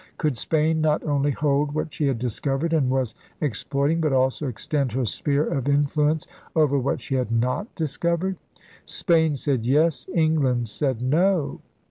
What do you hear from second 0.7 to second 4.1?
not only hold what she had discovered and was ex ploiting